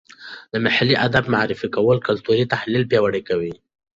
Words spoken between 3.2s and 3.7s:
کوي.